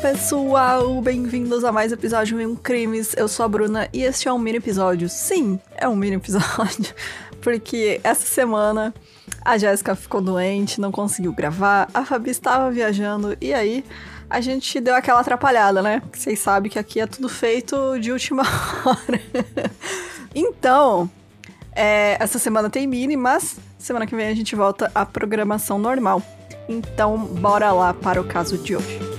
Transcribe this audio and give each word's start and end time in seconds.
pessoal! 0.00 0.98
Bem-vindos 1.02 1.62
a 1.62 1.70
mais 1.70 1.92
episódio 1.92 2.38
de 2.38 2.46
Um 2.46 2.56
Crimes. 2.56 3.14
Eu 3.18 3.28
sou 3.28 3.44
a 3.44 3.48
Bruna 3.48 3.86
e 3.92 4.02
este 4.02 4.28
é 4.28 4.32
um 4.32 4.38
mini 4.38 4.56
episódio. 4.56 5.10
Sim, 5.10 5.60
é 5.76 5.86
um 5.86 5.94
mini 5.94 6.16
episódio, 6.16 6.94
porque 7.42 8.00
essa 8.02 8.24
semana 8.24 8.94
a 9.44 9.58
Jéssica 9.58 9.94
ficou 9.94 10.22
doente, 10.22 10.80
não 10.80 10.90
conseguiu 10.90 11.34
gravar, 11.34 11.86
a 11.92 12.02
Fabi 12.02 12.30
estava 12.30 12.70
viajando 12.70 13.36
e 13.42 13.52
aí 13.52 13.84
a 14.30 14.40
gente 14.40 14.80
deu 14.80 14.94
aquela 14.94 15.20
atrapalhada, 15.20 15.82
né? 15.82 16.00
Vocês 16.10 16.38
sabem 16.38 16.70
que 16.70 16.78
aqui 16.78 16.98
é 16.98 17.06
tudo 17.06 17.28
feito 17.28 17.98
de 17.98 18.10
última 18.10 18.42
hora. 18.82 19.20
então, 20.34 21.10
é, 21.72 22.16
essa 22.18 22.38
semana 22.38 22.70
tem 22.70 22.86
mini, 22.86 23.18
mas 23.18 23.58
semana 23.78 24.06
que 24.06 24.16
vem 24.16 24.28
a 24.28 24.34
gente 24.34 24.56
volta 24.56 24.90
à 24.94 25.04
programação 25.04 25.78
normal. 25.78 26.22
Então, 26.66 27.18
bora 27.18 27.70
lá 27.70 27.92
para 27.92 28.18
o 28.18 28.24
caso 28.24 28.56
de 28.56 28.76
hoje. 28.76 29.09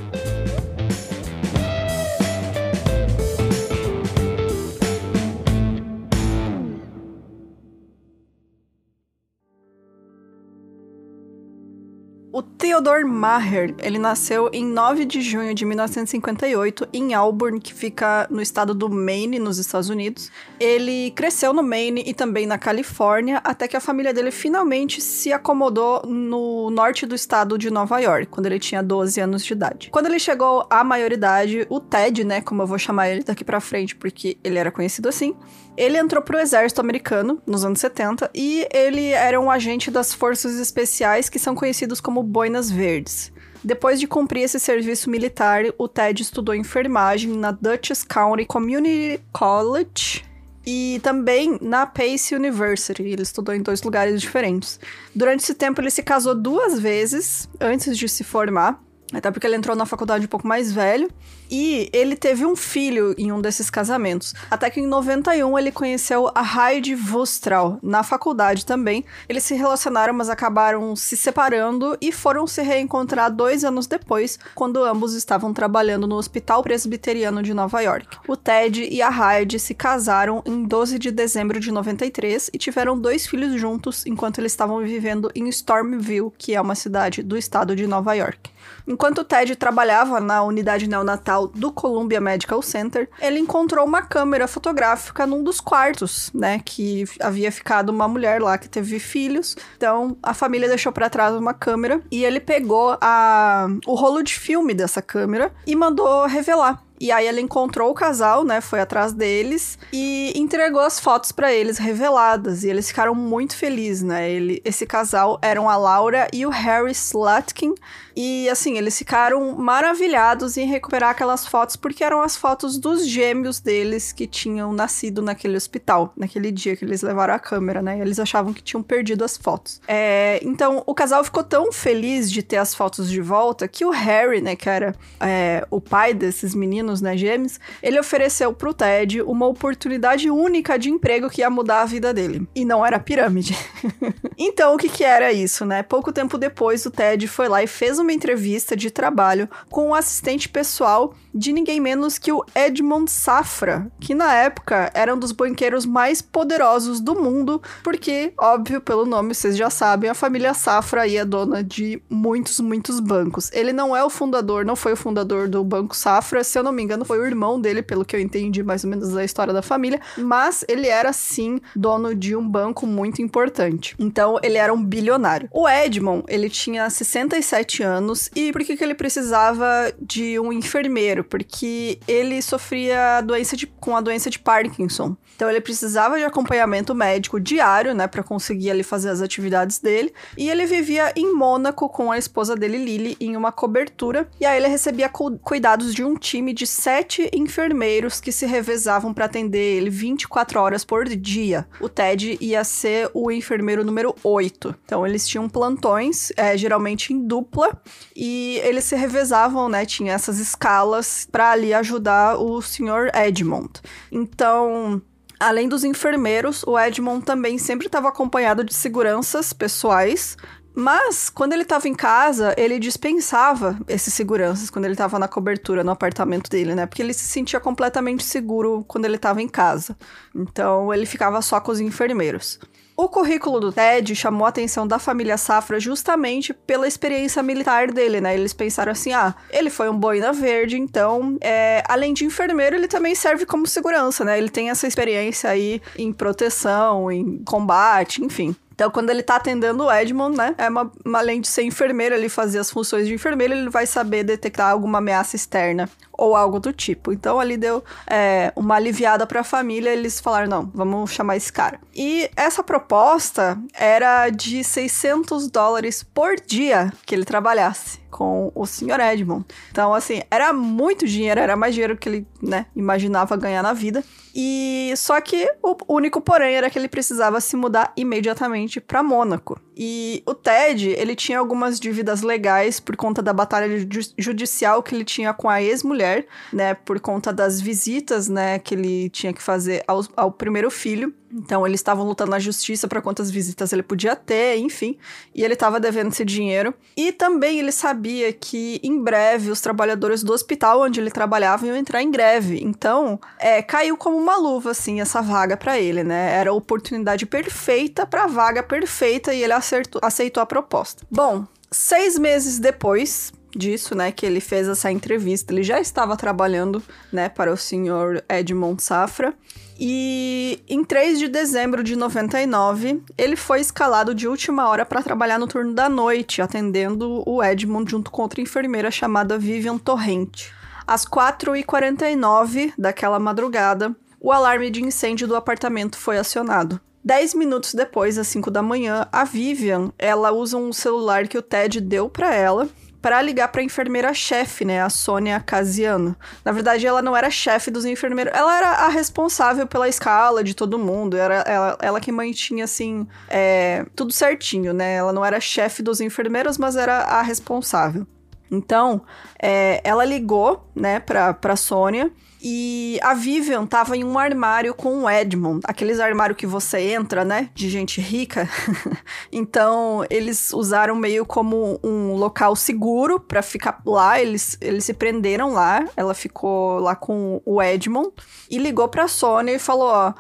O 12.71 12.73
Theodore 12.73 13.03
Maher, 13.03 13.75
ele 13.79 13.99
nasceu 13.99 14.49
em 14.53 14.65
9 14.65 15.03
de 15.03 15.19
junho 15.19 15.53
de 15.53 15.65
1958 15.65 16.87
em 16.93 17.13
Auburn, 17.13 17.59
que 17.59 17.73
fica 17.73 18.25
no 18.29 18.41
estado 18.41 18.73
do 18.73 18.89
Maine, 18.89 19.39
nos 19.39 19.57
Estados 19.57 19.89
Unidos. 19.89 20.31
Ele 20.57 21.11
cresceu 21.11 21.51
no 21.51 21.61
Maine 21.61 22.01
e 22.07 22.13
também 22.13 22.47
na 22.47 22.57
Califórnia, 22.57 23.41
até 23.43 23.67
que 23.67 23.75
a 23.75 23.81
família 23.81 24.13
dele 24.13 24.31
finalmente 24.31 25.01
se 25.01 25.33
acomodou 25.33 26.03
no 26.07 26.69
norte 26.69 27.05
do 27.05 27.13
estado 27.13 27.57
de 27.57 27.69
Nova 27.69 27.99
York, 27.99 28.27
quando 28.27 28.45
ele 28.45 28.57
tinha 28.57 28.81
12 28.81 29.19
anos 29.19 29.43
de 29.43 29.51
idade. 29.51 29.89
Quando 29.91 30.05
ele 30.05 30.17
chegou 30.17 30.65
à 30.69 30.81
maioridade, 30.81 31.67
o 31.69 31.77
Ted, 31.77 32.23
né, 32.23 32.39
como 32.39 32.61
eu 32.61 32.67
vou 32.67 32.79
chamar 32.79 33.09
ele 33.09 33.21
daqui 33.21 33.43
para 33.43 33.59
frente, 33.59 33.97
porque 33.97 34.37
ele 34.45 34.57
era 34.57 34.71
conhecido 34.71 35.09
assim, 35.09 35.35
ele 35.77 35.97
entrou 35.97 36.21
pro 36.21 36.37
exército 36.37 36.81
americano 36.81 37.41
nos 37.45 37.63
anos 37.63 37.79
70 37.79 38.29
e 38.35 38.67
ele 38.71 39.09
era 39.09 39.39
um 39.39 39.49
agente 39.49 39.89
das 39.89 40.13
forças 40.13 40.59
especiais 40.59 41.29
que 41.29 41.39
são 41.39 41.55
conhecidos 41.55 42.01
como 42.01 42.21
Boinas 42.21 42.69
Verdes. 42.71 43.31
Depois 43.63 43.99
de 43.99 44.07
cumprir 44.07 44.43
esse 44.43 44.59
serviço 44.59 45.09
militar, 45.09 45.63
o 45.77 45.87
Ted 45.87 46.21
estudou 46.21 46.55
enfermagem 46.55 47.31
na 47.31 47.51
Dutchess 47.51 48.03
County 48.03 48.45
Community 48.45 49.21
College 49.31 50.23
e 50.65 50.99
também 51.03 51.59
na 51.61 51.85
Pace 51.85 52.33
University. 52.33 53.03
Ele 53.03 53.21
estudou 53.21 53.53
em 53.53 53.61
dois 53.61 53.83
lugares 53.83 54.19
diferentes. 54.19 54.79
Durante 55.13 55.43
esse 55.43 55.53
tempo, 55.53 55.79
ele 55.79 55.91
se 55.91 56.01
casou 56.01 56.33
duas 56.33 56.79
vezes 56.79 57.47
antes 57.59 57.97
de 57.97 58.09
se 58.09 58.23
formar. 58.23 58.81
Até 59.13 59.29
porque 59.29 59.45
ele 59.45 59.55
entrou 59.55 59.75
na 59.75 59.85
faculdade 59.85 60.25
um 60.25 60.29
pouco 60.29 60.47
mais 60.47 60.71
velho. 60.71 61.09
E 61.49 61.89
ele 61.91 62.15
teve 62.15 62.45
um 62.45 62.55
filho 62.55 63.13
em 63.17 63.31
um 63.31 63.41
desses 63.41 63.69
casamentos. 63.69 64.33
Até 64.49 64.69
que 64.69 64.79
em 64.79 64.87
91 64.87 65.59
ele 65.59 65.71
conheceu 65.71 66.31
a 66.33 66.71
Heidi 66.71 66.95
Wustral 66.95 67.77
na 67.83 68.03
faculdade 68.03 68.65
também. 68.65 69.03
Eles 69.27 69.43
se 69.43 69.53
relacionaram, 69.53 70.13
mas 70.13 70.29
acabaram 70.29 70.95
se 70.95 71.17
separando 71.17 71.97
e 71.99 72.11
foram 72.11 72.47
se 72.47 72.61
reencontrar 72.61 73.29
dois 73.29 73.65
anos 73.65 73.85
depois, 73.85 74.39
quando 74.55 74.83
ambos 74.83 75.13
estavam 75.13 75.53
trabalhando 75.53 76.07
no 76.07 76.15
Hospital 76.15 76.63
Presbiteriano 76.63 77.43
de 77.43 77.53
Nova 77.53 77.81
York. 77.81 78.17
O 78.27 78.37
Ted 78.37 78.87
e 78.89 79.01
a 79.01 79.09
Heidi 79.09 79.59
se 79.59 79.73
casaram 79.73 80.41
em 80.45 80.63
12 80.63 80.97
de 80.97 81.11
dezembro 81.11 81.59
de 81.59 81.71
93 81.71 82.49
e 82.53 82.57
tiveram 82.57 82.97
dois 82.97 83.27
filhos 83.27 83.59
juntos 83.59 84.05
enquanto 84.05 84.39
eles 84.39 84.53
estavam 84.53 84.79
vivendo 84.79 85.29
em 85.35 85.49
Stormville, 85.49 86.31
que 86.37 86.55
é 86.55 86.61
uma 86.61 86.75
cidade 86.75 87.21
do 87.21 87.37
estado 87.37 87.75
de 87.75 87.85
Nova 87.85 88.13
York. 88.13 88.49
Enquanto 88.87 89.19
o 89.19 89.23
Ted 89.23 89.55
trabalhava 89.55 90.19
na 90.19 90.43
unidade 90.43 90.87
neonatal 90.87 91.47
do 91.47 91.71
Columbia 91.71 92.19
Medical 92.19 92.61
Center, 92.61 93.09
ele 93.19 93.39
encontrou 93.39 93.85
uma 93.85 94.01
câmera 94.01 94.47
fotográfica 94.47 95.25
num 95.25 95.43
dos 95.43 95.59
quartos, 95.59 96.31
né, 96.33 96.61
que 96.63 97.05
havia 97.19 97.51
ficado 97.51 97.89
uma 97.89 98.07
mulher 98.07 98.41
lá 98.41 98.57
que 98.57 98.69
teve 98.69 98.99
filhos. 98.99 99.55
Então, 99.77 100.17
a 100.21 100.33
família 100.33 100.67
deixou 100.67 100.91
para 100.91 101.09
trás 101.09 101.35
uma 101.35 101.53
câmera 101.53 102.01
e 102.11 102.23
ele 102.23 102.39
pegou 102.39 102.97
a 103.01 103.67
o 103.85 103.95
rolo 103.95 104.21
de 104.23 104.37
filme 104.37 104.73
dessa 104.73 105.01
câmera 105.01 105.51
e 105.65 105.75
mandou 105.75 106.25
revelar 106.25 106.83
e 107.01 107.11
aí 107.11 107.27
ele 107.27 107.41
encontrou 107.41 107.89
o 107.89 107.95
casal, 107.95 108.43
né? 108.43 108.61
Foi 108.61 108.79
atrás 108.79 109.11
deles 109.11 109.79
e 109.91 110.31
entregou 110.35 110.81
as 110.81 110.99
fotos 110.99 111.31
para 111.31 111.51
eles 111.51 111.79
reveladas. 111.79 112.63
E 112.63 112.69
eles 112.69 112.89
ficaram 112.89 113.15
muito 113.15 113.55
felizes, 113.55 114.03
né? 114.03 114.29
Ele, 114.29 114.61
esse 114.63 114.85
casal 114.85 115.39
eram 115.41 115.67
a 115.67 115.75
Laura 115.75 116.27
e 116.31 116.45
o 116.45 116.51
Harry 116.51 116.91
Slutkin. 116.91 117.73
E 118.15 118.49
assim, 118.49 118.77
eles 118.77 118.97
ficaram 118.97 119.55
maravilhados 119.55 120.57
em 120.57 120.65
recuperar 120.65 121.11
aquelas 121.11 121.47
fotos, 121.47 121.75
porque 121.75 122.03
eram 122.03 122.21
as 122.21 122.35
fotos 122.35 122.77
dos 122.77 123.07
gêmeos 123.07 123.59
deles 123.59 124.11
que 124.11 124.27
tinham 124.27 124.73
nascido 124.73 125.21
naquele 125.21 125.55
hospital, 125.55 126.13
naquele 126.15 126.51
dia 126.51 126.75
que 126.75 126.83
eles 126.83 127.01
levaram 127.01 127.33
a 127.33 127.39
câmera, 127.39 127.81
né? 127.81 127.99
Eles 127.99 128.19
achavam 128.19 128.53
que 128.53 128.61
tinham 128.61 128.83
perdido 128.83 129.23
as 129.23 129.37
fotos. 129.37 129.81
É, 129.87 130.39
então, 130.43 130.83
o 130.85 130.93
casal 130.93 131.23
ficou 131.23 131.43
tão 131.43 131.71
feliz 131.71 132.31
de 132.31 132.43
ter 132.43 132.57
as 132.57 132.73
fotos 132.73 133.09
de 133.09 133.21
volta 133.21 133.67
que 133.67 133.85
o 133.85 133.89
Harry, 133.89 134.41
né, 134.41 134.55
que 134.55 134.69
era 134.69 134.95
é, 135.19 135.65
o 135.69 135.79
pai 135.79 136.13
desses 136.13 136.53
meninos, 136.53 137.01
né, 137.01 137.15
gêmeos, 137.15 137.59
ele 137.81 137.99
ofereceu 137.99 138.53
pro 138.53 138.73
Ted 138.73 139.21
uma 139.21 139.47
oportunidade 139.47 140.29
única 140.29 140.77
de 140.77 140.89
emprego 140.89 141.29
que 141.29 141.41
ia 141.41 141.49
mudar 141.49 141.81
a 141.81 141.85
vida 141.85 142.13
dele. 142.13 142.47
E 142.55 142.65
não 142.65 142.85
era 142.85 142.99
pirâmide. 142.99 143.57
então, 144.37 144.75
o 144.75 144.77
que 144.77 144.89
que 144.89 145.03
era 145.03 145.31
isso, 145.31 145.65
né? 145.65 145.83
Pouco 145.83 146.11
tempo 146.11 146.37
depois, 146.37 146.85
o 146.85 146.91
Ted 146.91 147.27
foi 147.27 147.47
lá 147.47 147.63
e 147.63 147.67
fez 147.67 147.99
uma 148.01 148.13
entrevista 148.13 148.75
de 148.75 148.89
trabalho 148.91 149.49
com 149.69 149.87
o 149.87 149.89
um 149.89 149.95
assistente 149.95 150.49
pessoal 150.49 151.13
de 151.33 151.53
ninguém 151.53 151.79
menos 151.79 152.17
que 152.17 152.31
o 152.31 152.43
Edmond 152.53 153.09
Safra, 153.09 153.89
que 153.99 154.13
na 154.13 154.33
época 154.33 154.91
era 154.93 155.13
um 155.13 155.17
dos 155.17 155.31
banqueiros 155.31 155.85
mais 155.85 156.21
poderosos 156.21 156.99
do 156.99 157.15
mundo, 157.15 157.61
porque, 157.83 158.33
óbvio, 158.37 158.81
pelo 158.81 159.05
nome 159.05 159.33
vocês 159.33 159.55
já 159.55 159.69
sabem, 159.69 160.09
a 160.09 160.13
família 160.13 160.53
Safra 160.53 161.03
aí 161.03 161.17
é 161.17 161.25
dona 161.25 161.63
de 161.63 162.01
muitos, 162.09 162.59
muitos 162.59 162.99
bancos. 162.99 163.49
Ele 163.53 163.71
não 163.71 163.95
é 163.95 164.03
o 164.03 164.09
fundador, 164.09 164.65
não 164.65 164.75
foi 164.75 164.93
o 164.93 164.97
fundador 164.97 165.47
do 165.47 165.63
Banco 165.63 165.95
Safra, 165.95 166.43
se 166.43 166.57
eu 166.57 166.63
não 166.63 166.71
me 166.71 166.83
engano, 166.83 167.05
foi 167.05 167.19
o 167.19 167.25
irmão 167.25 167.59
dele, 167.59 167.81
pelo 167.81 168.03
que 168.03 168.15
eu 168.15 168.19
entendi 168.19 168.63
mais 168.63 168.83
ou 168.83 168.89
menos 168.89 169.09
da 169.09 169.23
história 169.23 169.53
da 169.53 169.61
família, 169.61 170.01
mas 170.17 170.65
ele 170.67 170.87
era 170.87 171.13
sim 171.13 171.59
dono 171.75 172.13
de 172.13 172.35
um 172.35 172.47
banco 172.47 172.85
muito 172.85 173.21
importante. 173.21 173.95
Então, 173.97 174.39
ele 174.43 174.57
era 174.57 174.73
um 174.73 174.83
bilionário. 174.83 175.49
O 175.51 175.67
Edmond, 175.67 176.23
ele 176.27 176.49
tinha 176.49 176.89
67 176.89 177.83
anos 177.83 177.90
anos. 177.91 178.29
E 178.35 178.51
por 178.51 178.63
que, 178.63 178.77
que 178.77 178.83
ele 178.83 178.95
precisava 178.95 179.93
de 179.99 180.39
um 180.39 180.51
enfermeiro? 180.51 181.23
Porque 181.23 181.99
ele 182.07 182.41
sofria 182.41 183.21
doença 183.21 183.55
de, 183.55 183.67
com 183.67 183.95
a 183.95 184.01
doença 184.01 184.29
de 184.29 184.39
Parkinson. 184.39 185.15
Então 185.41 185.49
ele 185.49 185.59
precisava 185.59 186.19
de 186.19 186.23
acompanhamento 186.23 186.93
médico 186.93 187.39
diário, 187.39 187.95
né, 187.95 188.05
para 188.05 188.21
conseguir 188.21 188.69
ali 188.69 188.83
fazer 188.83 189.09
as 189.09 189.21
atividades 189.21 189.79
dele. 189.79 190.13
E 190.37 190.47
ele 190.47 190.67
vivia 190.67 191.11
em 191.15 191.33
Mônaco 191.33 191.89
com 191.89 192.11
a 192.11 192.17
esposa 192.19 192.55
dele, 192.55 192.77
Lily, 192.77 193.17
em 193.19 193.35
uma 193.35 193.51
cobertura. 193.51 194.29
E 194.39 194.45
aí 194.45 194.57
ele 194.57 194.67
recebia 194.67 195.09
cu 195.09 195.39
cuidados 195.39 195.95
de 195.95 196.03
um 196.03 196.13
time 196.13 196.53
de 196.53 196.67
sete 196.67 197.27
enfermeiros 197.33 198.21
que 198.21 198.31
se 198.31 198.45
revezavam 198.45 199.15
para 199.15 199.25
atender 199.25 199.77
ele 199.77 199.89
24 199.89 200.59
horas 200.59 200.85
por 200.85 201.05
dia. 201.05 201.67
O 201.79 201.89
Ted 201.89 202.37
ia 202.39 202.63
ser 202.63 203.09
o 203.11 203.31
enfermeiro 203.31 203.83
número 203.83 204.13
8. 204.23 204.75
Então 204.85 205.07
eles 205.07 205.27
tinham 205.27 205.49
plantões, 205.49 206.31
é, 206.37 206.55
geralmente 206.55 207.13
em 207.13 207.25
dupla, 207.25 207.81
e 208.15 208.61
eles 208.63 208.83
se 208.83 208.95
revezavam, 208.95 209.67
né? 209.67 209.87
Tinha 209.87 210.13
essas 210.13 210.37
escalas 210.37 211.27
para 211.31 211.49
ali 211.49 211.73
ajudar 211.73 212.37
o 212.37 212.61
Sr. 212.61 213.09
Edmond. 213.15 213.81
Então, 214.11 215.01
além 215.41 215.67
dos 215.67 215.83
enfermeiros, 215.83 216.63
o 216.63 216.79
Edmond 216.79 217.25
também 217.25 217.57
sempre 217.57 217.87
estava 217.87 218.07
acompanhado 218.07 218.63
de 218.63 218.73
seguranças 218.73 219.51
pessoais. 219.51 220.37
Mas, 220.73 221.29
quando 221.29 221.53
ele 221.53 221.63
estava 221.63 221.87
em 221.87 221.93
casa, 221.93 222.53
ele 222.57 222.79
dispensava 222.79 223.77
esses 223.87 224.13
seguranças 224.13 224.69
quando 224.69 224.85
ele 224.85 224.93
estava 224.93 225.19
na 225.19 225.27
cobertura 225.27 225.83
no 225.83 225.91
apartamento 225.91 226.49
dele, 226.49 226.73
né? 226.73 226.85
Porque 226.85 227.01
ele 227.01 227.13
se 227.13 227.25
sentia 227.25 227.59
completamente 227.59 228.23
seguro 228.23 228.83
quando 228.87 229.05
ele 229.05 229.17
estava 229.17 229.41
em 229.41 229.47
casa. 229.47 229.97
Então, 230.33 230.93
ele 230.93 231.05
ficava 231.05 231.41
só 231.41 231.59
com 231.59 231.71
os 231.71 231.79
enfermeiros. 231.79 232.59
O 232.95 233.09
currículo 233.09 233.59
do 233.59 233.71
Ted 233.71 234.15
chamou 234.15 234.45
a 234.45 234.49
atenção 234.49 234.85
da 234.85 234.99
família 234.99 235.35
Safra 235.37 235.79
justamente 235.79 236.53
pela 236.53 236.87
experiência 236.87 237.41
militar 237.41 237.91
dele, 237.91 238.21
né? 238.21 238.33
Eles 238.35 238.53
pensaram 238.53 238.91
assim: 238.91 239.11
ah, 239.11 239.33
ele 239.49 239.69
foi 239.69 239.89
um 239.89 239.97
boina 239.97 240.31
verde, 240.31 240.77
então, 240.77 241.37
é, 241.41 241.83
além 241.87 242.13
de 242.13 242.25
enfermeiro, 242.25 242.75
ele 242.75 242.87
também 242.87 243.15
serve 243.15 243.45
como 243.45 243.65
segurança, 243.65 244.23
né? 244.23 244.37
Ele 244.37 244.49
tem 244.49 244.69
essa 244.69 244.87
experiência 244.87 245.49
aí 245.49 245.81
em 245.97 246.13
proteção, 246.13 247.11
em 247.11 247.43
combate, 247.43 248.23
enfim. 248.23 248.55
Então, 248.73 248.89
quando 248.89 249.09
ele 249.09 249.21
tá 249.21 249.35
atendendo 249.35 249.85
o 249.85 249.91
Edmond, 249.91 250.35
né? 250.35 250.55
É 250.57 250.69
uma, 250.69 250.91
uma, 251.05 251.19
além 251.19 251.41
de 251.41 251.47
ser 251.47 251.63
enfermeiro, 251.63 252.15
ele 252.15 252.29
fazer 252.29 252.59
as 252.59 252.71
funções 252.71 253.07
de 253.07 253.13
enfermeiro, 253.13 253.53
ele 253.53 253.69
vai 253.69 253.85
saber 253.85 254.23
detectar 254.23 254.71
alguma 254.71 254.97
ameaça 254.97 255.35
externa 255.35 255.89
ou 256.21 256.35
algo 256.35 256.59
do 256.59 256.71
tipo. 256.71 257.11
Então 257.11 257.39
ali 257.39 257.57
deu 257.57 257.83
é, 258.05 258.53
uma 258.55 258.75
aliviada 258.75 259.25
para 259.25 259.39
a 259.39 259.43
família, 259.43 259.89
eles 259.89 260.19
falaram: 260.19 260.47
não, 260.47 260.71
vamos 260.73 261.11
chamar 261.11 261.35
esse 261.35 261.51
cara. 261.51 261.79
E 261.95 262.29
essa 262.35 262.63
proposta 262.63 263.57
era 263.73 264.29
de 264.29 264.63
600 264.63 265.49
dólares 265.49 266.03
por 266.03 266.35
dia 266.39 266.93
que 267.07 267.15
ele 267.15 267.25
trabalhasse 267.25 267.99
com 268.11 268.51
o 268.53 268.65
Sr. 268.67 268.99
Edmond. 268.99 269.45
Então, 269.71 269.93
assim, 269.93 270.21
era 270.29 270.53
muito 270.53 271.07
dinheiro, 271.07 271.39
era 271.39 271.55
mais 271.55 271.73
dinheiro 271.73 271.97
que 271.97 272.07
ele, 272.07 272.27
né, 272.41 272.67
imaginava 272.75 273.35
ganhar 273.37 273.63
na 273.63 273.73
vida. 273.73 274.03
E 274.35 274.93
só 274.95 275.19
que 275.19 275.49
o 275.63 275.75
único 275.87 276.21
porém 276.21 276.55
era 276.55 276.69
que 276.69 276.77
ele 276.77 276.87
precisava 276.87 277.41
se 277.41 277.55
mudar 277.55 277.91
imediatamente 277.95 278.79
para 278.79 279.01
Mônaco. 279.01 279.59
E 279.83 280.21
o 280.27 280.35
Ted, 280.35 280.89
ele 280.89 281.15
tinha 281.15 281.39
algumas 281.39 281.79
dívidas 281.79 282.21
legais 282.21 282.79
por 282.79 282.95
conta 282.95 283.19
da 283.19 283.33
batalha 283.33 283.67
judicial 284.15 284.83
que 284.83 284.93
ele 284.93 285.03
tinha 285.03 285.33
com 285.33 285.49
a 285.49 285.59
ex-mulher, 285.59 286.27
né, 286.53 286.75
por 286.75 286.99
conta 286.99 287.33
das 287.33 287.59
visitas, 287.59 288.27
né, 288.27 288.59
que 288.59 288.75
ele 288.75 289.09
tinha 289.09 289.33
que 289.33 289.41
fazer 289.41 289.83
ao, 289.87 290.05
ao 290.15 290.31
primeiro 290.31 290.69
filho. 290.69 291.11
Então 291.33 291.65
eles 291.65 291.79
estavam 291.79 292.05
lutando 292.05 292.31
na 292.31 292.39
justiça 292.39 292.87
para 292.87 293.01
quantas 293.01 293.31
visitas 293.31 293.71
ele 293.71 293.83
podia 293.83 294.15
ter, 294.15 294.57
enfim. 294.57 294.97
E 295.33 295.43
ele 295.43 295.53
estava 295.53 295.79
devendo 295.79 296.11
esse 296.11 296.25
dinheiro. 296.25 296.73
E 296.95 297.11
também 297.11 297.59
ele 297.59 297.71
sabia 297.71 298.31
que 298.33 298.79
em 298.83 299.01
breve 299.01 299.49
os 299.51 299.61
trabalhadores 299.61 300.23
do 300.23 300.33
hospital 300.33 300.81
onde 300.81 300.99
ele 300.99 301.11
trabalhava 301.11 301.65
iam 301.65 301.75
entrar 301.75 302.01
em 302.01 302.11
greve. 302.11 302.61
Então 302.61 303.19
é, 303.39 303.61
caiu 303.61 303.97
como 303.97 304.17
uma 304.17 304.37
luva 304.37 304.71
assim 304.71 305.01
essa 305.01 305.21
vaga 305.21 305.55
para 305.55 305.79
ele, 305.79 306.03
né? 306.03 306.33
Era 306.33 306.49
a 306.49 306.53
oportunidade 306.53 307.25
perfeita 307.25 308.05
para 308.05 308.25
a 308.25 308.27
vaga 308.27 308.63
perfeita 308.63 309.33
e 309.33 309.43
ele 309.43 309.53
acertou, 309.53 310.01
aceitou 310.03 310.41
a 310.41 310.45
proposta. 310.45 311.03
Bom, 311.09 311.45
seis 311.71 312.17
meses 312.17 312.59
depois 312.59 313.31
disso, 313.55 313.95
né, 313.95 314.11
que 314.11 314.25
ele 314.25 314.39
fez 314.39 314.67
essa 314.67 314.91
entrevista, 314.91 315.53
ele 315.53 315.63
já 315.63 315.79
estava 315.79 316.15
trabalhando, 316.15 316.81
né, 317.11 317.29
para 317.29 317.51
o 317.51 317.57
senhor 317.57 318.23
Edmond 318.29 318.81
Safra. 318.81 319.33
E 319.83 320.63
em 320.69 320.83
3 320.83 321.17
de 321.17 321.27
dezembro 321.27 321.83
de 321.83 321.95
99, 321.95 323.01
ele 323.17 323.35
foi 323.35 323.61
escalado 323.61 324.13
de 324.13 324.27
última 324.27 324.69
hora 324.69 324.85
para 324.85 325.01
trabalhar 325.01 325.39
no 325.39 325.47
turno 325.47 325.73
da 325.73 325.89
noite, 325.89 326.39
atendendo 326.39 327.27
o 327.27 327.43
Edmond 327.43 327.89
junto 327.89 328.11
com 328.11 328.21
outra 328.21 328.39
enfermeira 328.39 328.91
chamada 328.91 329.39
Vivian 329.39 329.79
Torrente. 329.79 330.53
Às 330.85 331.03
4h49 331.03 332.73
daquela 332.77 333.17
madrugada, 333.17 333.95
o 334.19 334.31
alarme 334.31 334.69
de 334.69 334.83
incêndio 334.83 335.27
do 335.27 335.35
apartamento 335.35 335.97
foi 335.97 336.19
acionado. 336.19 336.79
Dez 337.03 337.33
minutos 337.33 337.73
depois, 337.73 338.19
às 338.19 338.27
5 338.27 338.51
da 338.51 338.61
manhã, 338.61 339.07
a 339.11 339.23
Vivian, 339.23 339.91
ela 339.97 340.31
usa 340.31 340.57
um 340.57 340.71
celular 340.71 341.27
que 341.27 341.39
o 341.39 341.41
Ted 341.41 341.81
deu 341.81 342.07
para 342.07 342.35
ela 342.35 342.69
para 343.01 343.21
ligar 343.21 343.47
para 343.47 343.61
a 343.61 343.63
enfermeira-chefe, 343.63 344.63
né, 344.63 344.81
a 344.81 344.89
Sônia 344.89 345.39
Casiano. 345.39 346.15
Na 346.45 346.51
verdade, 346.51 346.85
ela 346.85 347.01
não 347.01 347.15
era 347.15 347.29
chefe 347.29 347.71
dos 347.71 347.85
enfermeiros, 347.85 348.33
ela 348.35 348.57
era 348.57 348.69
a 348.69 348.87
responsável 348.89 349.65
pela 349.65 349.89
escala 349.89 350.43
de 350.43 350.53
todo 350.53 350.77
mundo, 350.77 351.17
era 351.17 351.43
ela, 351.47 351.77
ela 351.81 351.99
que 351.99 352.11
mantinha, 352.11 352.65
assim, 352.65 353.07
é, 353.27 353.85
tudo 353.95 354.13
certinho, 354.13 354.73
né? 354.73 354.95
Ela 354.95 355.11
não 355.11 355.25
era 355.25 355.39
chefe 355.39 355.81
dos 355.81 355.99
enfermeiros, 355.99 356.57
mas 356.57 356.75
era 356.75 356.99
a 356.99 357.21
responsável. 357.21 358.05
Então, 358.51 359.01
é, 359.41 359.79
ela 359.83 360.03
ligou, 360.03 360.69
né, 360.75 360.99
pra, 360.99 361.33
pra 361.33 361.55
Sônia 361.55 362.11
e 362.43 362.99
a 363.01 363.13
Vivian 363.13 363.65
tava 363.65 363.95
em 363.95 364.03
um 364.03 364.19
armário 364.19 364.73
com 364.73 365.03
o 365.03 365.09
Edmond, 365.09 365.61
aqueles 365.63 365.99
armários 365.99 366.37
que 366.37 366.45
você 366.45 366.79
entra, 366.79 367.23
né, 367.23 367.49
de 367.53 367.69
gente 367.69 368.01
rica. 368.01 368.49
então, 369.31 370.05
eles 370.09 370.51
usaram 370.51 370.95
meio 370.95 371.25
como 371.25 371.79
um 371.81 372.15
local 372.15 372.53
seguro 372.55 373.21
para 373.21 373.41
ficar 373.41 373.81
lá, 373.85 374.19
eles, 374.19 374.57
eles 374.59 374.83
se 374.83 374.93
prenderam 374.93 375.53
lá, 375.53 375.87
ela 375.95 376.13
ficou 376.13 376.79
lá 376.79 376.95
com 376.95 377.41
o 377.45 377.61
Edmond 377.61 378.11
e 378.49 378.57
ligou 378.57 378.89
pra 378.89 379.07
Sônia 379.07 379.53
e 379.53 379.59
falou, 379.59 379.87
ó, 379.87 380.13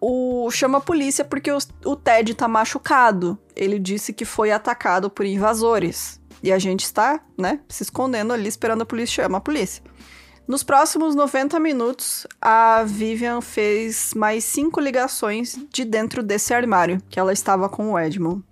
o 0.00 0.50
chama 0.50 0.78
a 0.78 0.82
polícia 0.82 1.24
porque 1.24 1.50
o, 1.50 1.58
o 1.84 1.96
Ted 1.96 2.34
tá 2.34 2.46
machucado. 2.46 3.38
Ele 3.56 3.78
disse 3.78 4.12
que 4.12 4.24
foi 4.24 4.52
atacado 4.52 5.10
por 5.10 5.24
invasores. 5.24 6.20
E 6.42 6.52
a 6.52 6.58
gente 6.58 6.84
está, 6.84 7.20
né, 7.36 7.60
se 7.68 7.82
escondendo 7.82 8.32
ali 8.32 8.48
esperando 8.48 8.82
a 8.82 8.86
polícia 8.86 9.22
chamar 9.22 9.38
a 9.38 9.42
polícia. 9.42 9.82
Nos 10.46 10.62
próximos 10.62 11.14
90 11.14 11.60
minutos, 11.60 12.26
a 12.40 12.82
Vivian 12.82 13.42
fez 13.42 14.14
mais 14.14 14.44
cinco 14.44 14.80
ligações 14.80 15.58
de 15.70 15.84
dentro 15.84 16.22
desse 16.22 16.54
armário 16.54 17.02
que 17.10 17.20
ela 17.20 17.34
estava 17.34 17.68
com 17.68 17.92
o 17.92 17.98
Edmond. 17.98 18.42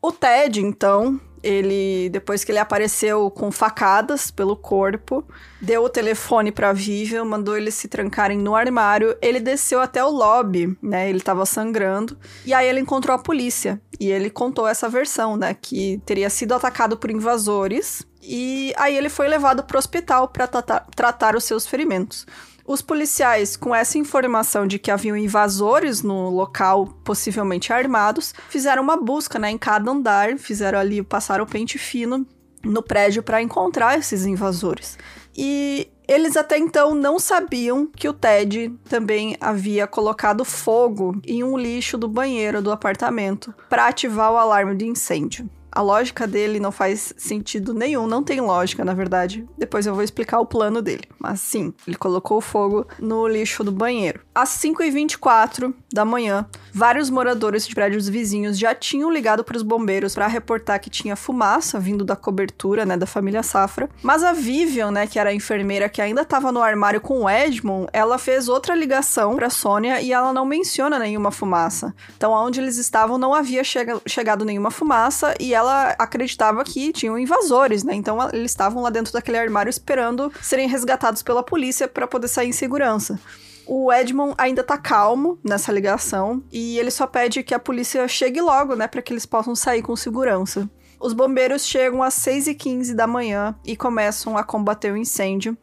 O 0.00 0.12
Ted, 0.12 0.60
então, 0.60 1.20
ele 1.44 2.08
depois 2.08 2.42
que 2.42 2.50
ele 2.50 2.58
apareceu 2.58 3.30
com 3.30 3.52
facadas 3.52 4.30
pelo 4.30 4.56
corpo, 4.56 5.22
deu 5.60 5.84
o 5.84 5.88
telefone 5.88 6.50
para 6.50 6.72
Vivian, 6.72 7.24
mandou 7.24 7.56
eles 7.56 7.74
se 7.74 7.86
trancarem 7.86 8.38
no 8.38 8.56
armário. 8.56 9.16
Ele 9.20 9.38
desceu 9.38 9.80
até 9.80 10.02
o 10.02 10.08
lobby, 10.08 10.76
né? 10.82 11.08
Ele 11.08 11.18
estava 11.18 11.44
sangrando 11.44 12.16
e 12.46 12.54
aí 12.54 12.66
ele 12.66 12.80
encontrou 12.80 13.14
a 13.14 13.18
polícia 13.18 13.80
e 14.00 14.10
ele 14.10 14.30
contou 14.30 14.66
essa 14.66 14.88
versão, 14.88 15.36
né, 15.36 15.54
que 15.54 16.00
teria 16.04 16.28
sido 16.28 16.52
atacado 16.52 16.96
por 16.96 17.10
invasores 17.10 18.04
e 18.20 18.72
aí 18.76 18.96
ele 18.96 19.08
foi 19.08 19.28
levado 19.28 19.62
para 19.62 19.76
o 19.76 19.78
hospital 19.78 20.28
para 20.28 20.46
tratar, 20.46 20.86
tratar 20.96 21.36
os 21.36 21.44
seus 21.44 21.66
ferimentos. 21.66 22.26
Os 22.66 22.80
policiais, 22.80 23.56
com 23.56 23.74
essa 23.74 23.98
informação 23.98 24.66
de 24.66 24.78
que 24.78 24.90
haviam 24.90 25.16
invasores 25.16 26.02
no 26.02 26.30
local, 26.30 26.86
possivelmente 27.04 27.72
armados, 27.72 28.34
fizeram 28.48 28.82
uma 28.82 28.96
busca 28.96 29.38
né, 29.38 29.50
em 29.50 29.58
cada 29.58 29.90
andar, 29.90 30.38
fizeram 30.38 30.78
ali, 30.78 31.02
passaram 31.02 31.44
o 31.44 31.46
pente 31.46 31.76
fino 31.76 32.26
no 32.62 32.82
prédio 32.82 33.22
para 33.22 33.42
encontrar 33.42 33.98
esses 33.98 34.24
invasores. 34.24 34.98
E 35.36 35.88
eles 36.08 36.36
até 36.36 36.56
então 36.56 36.94
não 36.94 37.18
sabiam 37.18 37.86
que 37.86 38.08
o 38.08 38.14
Ted 38.14 38.72
também 38.88 39.36
havia 39.40 39.86
colocado 39.86 40.44
fogo 40.44 41.20
em 41.26 41.44
um 41.44 41.58
lixo 41.58 41.98
do 41.98 42.08
banheiro 42.08 42.62
do 42.62 42.72
apartamento 42.72 43.54
para 43.68 43.88
ativar 43.88 44.32
o 44.32 44.38
alarme 44.38 44.74
de 44.74 44.86
incêndio. 44.86 45.48
A 45.74 45.80
lógica 45.80 46.24
dele 46.26 46.60
não 46.60 46.70
faz 46.70 47.12
sentido 47.16 47.74
nenhum, 47.74 48.06
não 48.06 48.22
tem 48.22 48.40
lógica, 48.40 48.84
na 48.84 48.94
verdade. 48.94 49.44
Depois 49.58 49.86
eu 49.86 49.94
vou 49.94 50.04
explicar 50.04 50.38
o 50.38 50.46
plano 50.46 50.80
dele. 50.80 51.02
Mas 51.18 51.40
sim, 51.40 51.74
ele 51.84 51.96
colocou 51.96 52.38
o 52.38 52.40
fogo 52.40 52.86
no 53.00 53.26
lixo 53.26 53.64
do 53.64 53.72
banheiro. 53.72 54.20
Às 54.32 54.50
5h24 54.50 55.74
da 55.92 56.04
manhã, 56.04 56.46
vários 56.72 57.10
moradores 57.10 57.66
de 57.66 57.74
prédios 57.74 58.08
vizinhos 58.08 58.56
já 58.56 58.74
tinham 58.74 59.10
ligado 59.10 59.42
para 59.42 59.56
os 59.56 59.62
bombeiros 59.62 60.14
para 60.14 60.28
reportar 60.28 60.80
que 60.80 60.90
tinha 60.90 61.16
fumaça 61.16 61.80
vindo 61.80 62.04
da 62.04 62.14
cobertura, 62.14 62.86
né, 62.86 62.96
da 62.96 63.06
família 63.06 63.42
Safra. 63.42 63.88
Mas 64.02 64.22
a 64.22 64.32
Vivian, 64.32 64.92
né, 64.92 65.06
que 65.08 65.18
era 65.18 65.30
a 65.30 65.34
enfermeira 65.34 65.88
que 65.88 66.00
ainda 66.00 66.22
estava 66.22 66.52
no 66.52 66.62
armário 66.62 67.00
com 67.00 67.22
o 67.22 67.30
Edmond, 67.30 67.88
ela 67.92 68.16
fez 68.16 68.48
outra 68.48 68.74
ligação 68.76 69.34
para 69.34 69.50
Sônia 69.50 70.00
e 70.00 70.12
ela 70.12 70.32
não 70.32 70.44
menciona 70.44 70.98
nenhuma 70.98 71.30
fumaça. 71.30 71.94
Então, 72.16 72.32
onde 72.32 72.60
eles 72.60 72.76
estavam 72.76 73.18
não 73.18 73.34
havia 73.34 73.64
chega 73.64 74.00
chegado 74.06 74.44
nenhuma 74.44 74.70
fumaça 74.70 75.34
e 75.40 75.54
ela 75.54 75.63
ela 75.64 75.94
acreditava 75.98 76.62
que 76.64 76.92
tinham 76.92 77.18
invasores, 77.18 77.82
né? 77.82 77.94
Então 77.94 78.18
eles 78.32 78.50
estavam 78.50 78.82
lá 78.82 78.90
dentro 78.90 79.12
daquele 79.12 79.38
armário 79.38 79.70
esperando 79.70 80.32
serem 80.40 80.68
resgatados 80.68 81.22
pela 81.22 81.42
polícia 81.42 81.88
para 81.88 82.06
poder 82.06 82.28
sair 82.28 82.48
em 82.48 82.52
segurança. 82.52 83.18
O 83.66 83.92
Edmond 83.92 84.34
ainda 84.36 84.62
tá 84.62 84.76
calmo 84.76 85.38
nessa 85.42 85.72
ligação 85.72 86.42
e 86.52 86.78
ele 86.78 86.90
só 86.90 87.06
pede 87.06 87.42
que 87.42 87.54
a 87.54 87.58
polícia 87.58 88.06
chegue 88.06 88.40
logo, 88.40 88.76
né, 88.76 88.86
para 88.86 89.00
que 89.00 89.12
eles 89.12 89.24
possam 89.24 89.54
sair 89.54 89.80
com 89.80 89.96
segurança. 89.96 90.68
Os 91.00 91.12
bombeiros 91.12 91.64
chegam 91.64 92.02
às 92.02 92.14
6h15 92.14 92.94
da 92.94 93.06
manhã 93.06 93.54
e 93.64 93.76
começam 93.76 94.36
a 94.36 94.44
combater 94.44 94.92
o 94.92 94.96
incêndio 94.96 95.56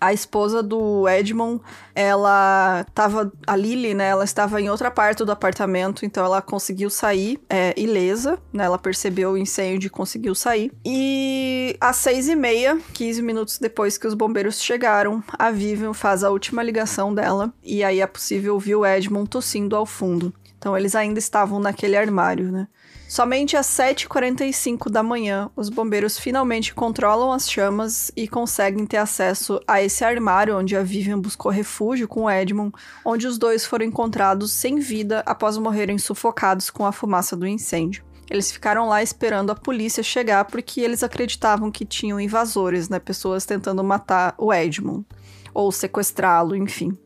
a 0.00 0.12
esposa 0.12 0.62
do 0.62 1.08
Edmond, 1.08 1.60
ela 1.94 2.84
tava. 2.94 3.32
A 3.46 3.56
Lily, 3.56 3.94
né? 3.94 4.08
Ela 4.08 4.24
estava 4.24 4.60
em 4.60 4.68
outra 4.68 4.90
parte 4.90 5.24
do 5.24 5.32
apartamento, 5.32 6.04
então 6.04 6.24
ela 6.24 6.42
conseguiu 6.42 6.90
sair 6.90 7.40
é, 7.48 7.74
ilesa, 7.76 8.38
né? 8.52 8.64
Ela 8.64 8.78
percebeu 8.78 9.32
o 9.32 9.38
incêndio 9.38 9.86
e 9.86 9.90
conseguiu 9.90 10.34
sair. 10.34 10.72
E 10.84 11.76
às 11.80 11.96
seis 11.96 12.28
e 12.28 12.34
meia, 12.34 12.78
15 12.94 13.22
minutos 13.22 13.58
depois 13.58 13.96
que 13.96 14.06
os 14.06 14.14
bombeiros 14.14 14.62
chegaram, 14.62 15.22
a 15.38 15.50
Vivian 15.50 15.92
faz 15.92 16.24
a 16.24 16.30
última 16.30 16.62
ligação 16.62 17.14
dela. 17.14 17.52
E 17.62 17.84
aí 17.84 18.00
é 18.00 18.06
possível 18.06 18.54
ouvir 18.54 18.74
o 18.74 18.86
Edmond 18.86 19.28
tossindo 19.28 19.76
ao 19.76 19.86
fundo. 19.86 20.32
Então 20.58 20.76
eles 20.76 20.94
ainda 20.94 21.18
estavam 21.18 21.58
naquele 21.58 21.96
armário, 21.96 22.52
né? 22.52 22.68
Somente 23.12 23.58
às 23.58 23.66
7h45 23.66 24.88
da 24.88 25.02
manhã, 25.02 25.50
os 25.54 25.68
bombeiros 25.68 26.18
finalmente 26.18 26.72
controlam 26.74 27.30
as 27.30 27.46
chamas 27.46 28.10
e 28.16 28.26
conseguem 28.26 28.86
ter 28.86 28.96
acesso 28.96 29.60
a 29.68 29.82
esse 29.82 30.02
armário 30.02 30.58
onde 30.58 30.74
a 30.74 30.82
Vivian 30.82 31.20
buscou 31.20 31.52
refúgio 31.52 32.08
com 32.08 32.22
o 32.22 32.30
Edmund, 32.30 32.72
onde 33.04 33.26
os 33.26 33.36
dois 33.36 33.66
foram 33.66 33.84
encontrados 33.84 34.50
sem 34.50 34.78
vida 34.78 35.22
após 35.26 35.58
morrerem 35.58 35.98
sufocados 35.98 36.70
com 36.70 36.86
a 36.86 36.90
fumaça 36.90 37.36
do 37.36 37.46
incêndio. 37.46 38.02
Eles 38.30 38.50
ficaram 38.50 38.88
lá 38.88 39.02
esperando 39.02 39.52
a 39.52 39.54
polícia 39.54 40.02
chegar 40.02 40.46
porque 40.46 40.80
eles 40.80 41.02
acreditavam 41.02 41.70
que 41.70 41.84
tinham 41.84 42.18
invasores, 42.18 42.88
né? 42.88 42.98
Pessoas 42.98 43.44
tentando 43.44 43.84
matar 43.84 44.34
o 44.38 44.50
Edmund 44.54 45.04
ou 45.52 45.70
sequestrá-lo, 45.70 46.56
enfim. 46.56 46.96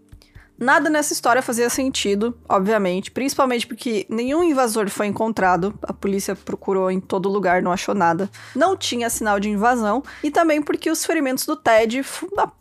Nada 0.58 0.88
nessa 0.88 1.12
história 1.12 1.42
fazia 1.42 1.68
sentido, 1.68 2.36
obviamente, 2.48 3.10
principalmente 3.10 3.66
porque 3.66 4.06
nenhum 4.08 4.42
invasor 4.42 4.88
foi 4.88 5.06
encontrado, 5.06 5.78
a 5.82 5.92
polícia 5.92 6.34
procurou 6.34 6.90
em 6.90 6.98
todo 6.98 7.28
lugar, 7.28 7.62
não 7.62 7.70
achou 7.70 7.94
nada. 7.94 8.30
Não 8.54 8.76
tinha 8.76 9.10
sinal 9.10 9.38
de 9.38 9.50
invasão, 9.50 10.02
e 10.22 10.30
também 10.30 10.62
porque 10.62 10.90
os 10.90 11.04
ferimentos 11.04 11.44
do 11.44 11.56
Ted, 11.56 12.02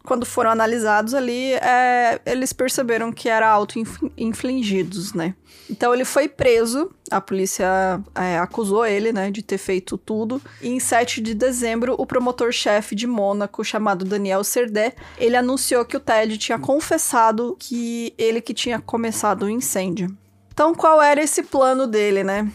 quando 0.03 0.25
foram 0.25 0.51
analisados 0.51 1.13
ali, 1.13 1.53
é, 1.53 2.19
eles 2.25 2.51
perceberam 2.51 3.13
que 3.13 3.29
eram 3.29 3.47
auto-infligidos, 3.47 5.13
né? 5.13 5.33
Então 5.69 5.93
ele 5.93 6.05
foi 6.05 6.27
preso, 6.27 6.91
a 7.11 7.21
polícia 7.21 8.01
é, 8.15 8.37
acusou 8.37 8.85
ele, 8.85 9.11
né, 9.11 9.29
de 9.31 9.41
ter 9.41 9.57
feito 9.57 9.97
tudo. 9.97 10.41
E 10.61 10.69
em 10.69 10.79
7 10.79 11.21
de 11.21 11.33
dezembro, 11.33 11.95
o 11.97 12.05
promotor-chefe 12.05 12.95
de 12.95 13.07
Mônaco, 13.07 13.63
chamado 13.63 14.05
Daniel 14.05 14.43
Serdé, 14.43 14.93
ele 15.17 15.35
anunciou 15.35 15.85
que 15.85 15.97
o 15.97 15.99
Ted 15.99 16.37
tinha 16.37 16.57
confessado 16.57 17.55
que 17.59 18.13
ele 18.17 18.41
que 18.41 18.53
tinha 18.53 18.79
começado 18.79 19.43
o 19.43 19.49
incêndio. 19.49 20.15
Então 20.53 20.73
qual 20.73 21.01
era 21.01 21.21
esse 21.21 21.43
plano 21.43 21.85
dele, 21.85 22.23
né? 22.23 22.49